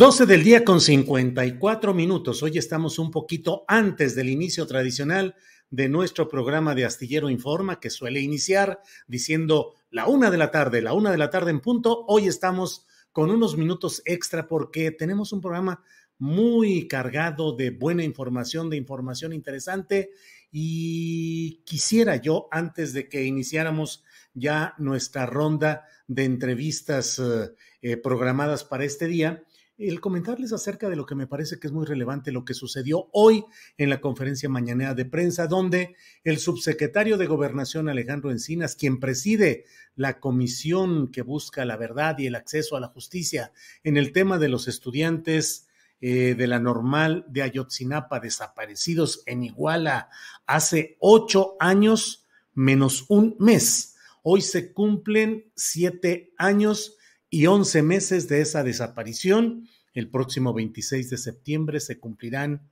[0.00, 2.42] 12 del día con 54 minutos.
[2.42, 5.34] Hoy estamos un poquito antes del inicio tradicional
[5.68, 10.80] de nuestro programa de Astillero Informa, que suele iniciar diciendo la una de la tarde,
[10.80, 12.06] la una de la tarde en punto.
[12.08, 15.84] Hoy estamos con unos minutos extra porque tenemos un programa
[16.16, 20.12] muy cargado de buena información, de información interesante
[20.50, 27.20] y quisiera yo, antes de que iniciáramos ya nuestra ronda de entrevistas
[27.82, 29.44] eh, programadas para este día,
[29.80, 33.08] el comentarles acerca de lo que me parece que es muy relevante, lo que sucedió
[33.12, 33.44] hoy
[33.78, 39.64] en la conferencia mañanera de prensa, donde el subsecretario de Gobernación Alejandro Encinas, quien preside
[39.96, 44.38] la comisión que busca la verdad y el acceso a la justicia en el tema
[44.38, 45.66] de los estudiantes
[46.02, 50.10] eh, de la normal de Ayotzinapa desaparecidos en Iguala
[50.46, 53.96] hace ocho años menos un mes.
[54.22, 56.98] Hoy se cumplen siete años
[57.30, 59.68] y 11 meses de esa desaparición.
[59.94, 62.68] El próximo 26 de septiembre se cumplirán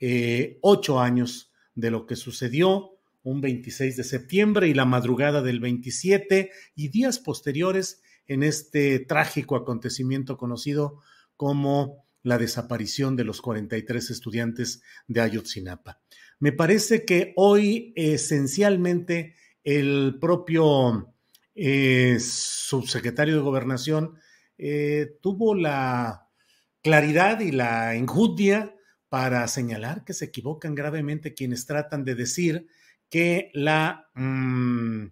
[0.00, 5.60] eh, ocho años de lo que sucedió un 26 de septiembre y la madrugada del
[5.60, 11.00] 27 y días posteriores en este trágico acontecimiento conocido
[11.36, 16.00] como la desaparición de los 43 estudiantes de Ayotzinapa.
[16.38, 19.34] Me parece que hoy esencialmente
[19.64, 21.12] el propio
[21.54, 24.16] eh, subsecretario de Gobernación,
[24.58, 26.28] eh, tuvo la
[26.82, 28.74] claridad y la enjudia
[29.08, 32.66] para señalar que se equivocan gravemente quienes tratan de decir
[33.08, 35.06] que la mmm,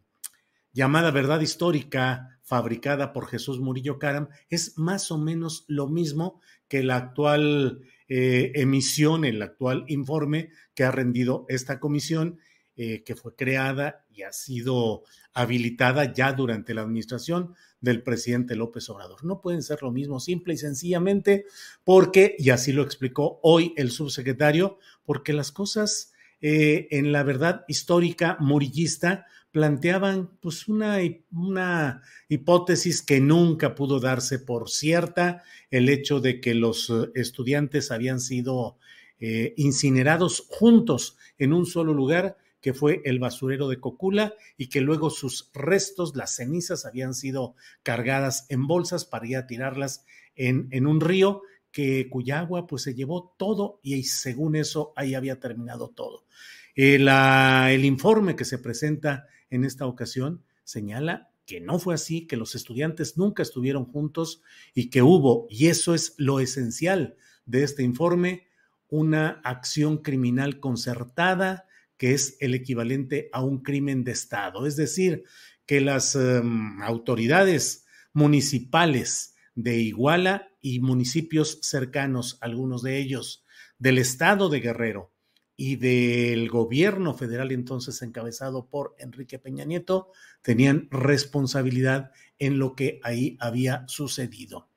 [0.73, 6.83] llamada verdad histórica fabricada por Jesús Murillo Caram es más o menos lo mismo que
[6.83, 12.41] la actual eh, emisión, el actual informe que ha rendido esta comisión
[12.77, 15.03] eh, que fue creada y ha sido
[15.35, 19.25] habilitada ya durante la administración del presidente López Obrador.
[19.25, 21.47] No pueden ser lo mismo, simple y sencillamente
[21.85, 27.65] porque, y así lo explicó hoy el subsecretario, porque las cosas eh, en la verdad
[27.69, 30.99] histórica murillista planteaban pues una,
[31.33, 37.91] una, hipótesis que nunca pudo darse por cierta, el hecho de que los eh, estudiantes
[37.91, 38.79] habían sido
[39.19, 44.81] eh, incinerados juntos en un solo lugar que fue el basurero de Cocula y que
[44.81, 50.05] luego sus restos, las cenizas, habían sido cargadas en bolsas para ir a tirarlas
[50.35, 55.15] en, en un río que cuya agua pues se llevó todo y según eso ahí
[55.15, 56.25] había terminado todo.
[56.75, 62.27] Eh, la, el informe que se presenta en esta ocasión señala que no fue así,
[62.27, 67.65] que los estudiantes nunca estuvieron juntos y que hubo, y eso es lo esencial de
[67.65, 68.47] este informe,
[68.89, 71.67] una acción criminal concertada,
[72.01, 74.67] que es el equivalente a un crimen de Estado.
[74.67, 75.25] Es decir,
[75.67, 77.85] que las um, autoridades
[78.15, 83.45] municipales de Iguala y municipios cercanos, algunos de ellos,
[83.79, 85.13] del estado de Guerrero
[85.57, 90.11] y del gobierno federal entonces encabezado por Enrique Peña Nieto,
[90.41, 94.71] tenían responsabilidad en lo que ahí había sucedido.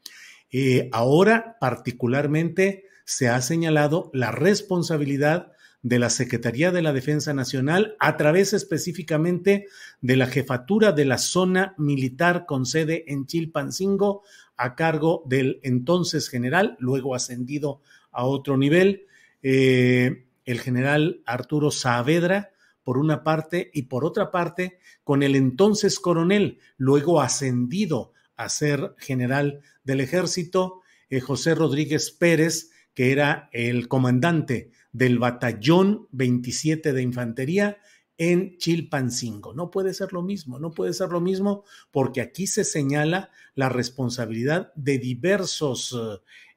[0.51, 5.52] Eh, ahora, particularmente, se ha señalado la responsabilidad
[5.83, 9.67] de la Secretaría de la Defensa Nacional a través específicamente
[10.01, 14.23] de la jefatura de la zona militar con sede en Chilpancingo
[14.55, 17.81] a cargo del entonces general, luego ascendido
[18.11, 19.05] a otro nivel,
[19.41, 22.51] eh, el general Arturo Saavedra,
[22.83, 28.95] por una parte, y por otra parte, con el entonces coronel, luego ascendido a ser
[28.97, 37.01] general del ejército, eh, José Rodríguez Pérez, que era el comandante del batallón 27 de
[37.01, 37.77] infantería
[38.17, 39.53] en Chilpancingo.
[39.53, 43.69] No puede ser lo mismo, no puede ser lo mismo porque aquí se señala la
[43.69, 45.97] responsabilidad de diversos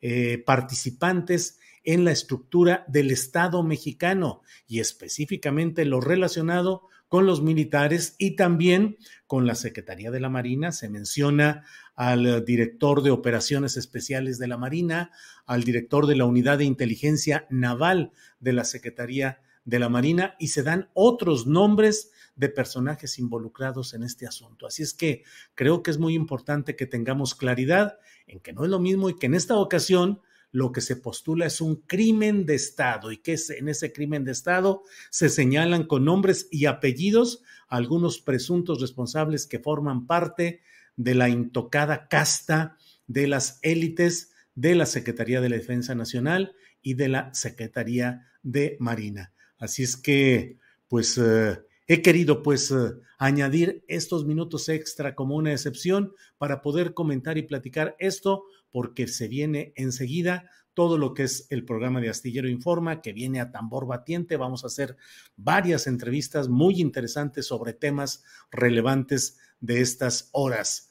[0.00, 8.14] eh, participantes en la estructura del Estado mexicano y específicamente lo relacionado con los militares
[8.18, 10.72] y también con la Secretaría de la Marina.
[10.72, 11.64] Se menciona
[11.94, 15.10] al director de operaciones especiales de la Marina,
[15.46, 20.48] al director de la Unidad de Inteligencia Naval de la Secretaría de la Marina y
[20.48, 24.66] se dan otros nombres de personajes involucrados en este asunto.
[24.66, 25.24] Así es que
[25.54, 29.16] creo que es muy importante que tengamos claridad en que no es lo mismo y
[29.16, 30.20] que en esta ocasión
[30.56, 34.32] lo que se postula es un crimen de Estado y que en ese crimen de
[34.32, 40.62] Estado se señalan con nombres y apellidos algunos presuntos responsables que forman parte
[40.96, 46.94] de la intocada casta de las élites de la Secretaría de la Defensa Nacional y
[46.94, 49.34] de la Secretaría de Marina.
[49.58, 50.56] Así es que,
[50.88, 56.94] pues, eh, he querido, pues, eh, añadir estos minutos extra como una excepción para poder
[56.94, 58.44] comentar y platicar esto,
[58.76, 63.40] porque se viene enseguida todo lo que es el programa de Astillero Informa, que viene
[63.40, 64.36] a tambor batiente.
[64.36, 64.98] Vamos a hacer
[65.34, 70.90] varias entrevistas muy interesantes sobre temas relevantes de estas horas.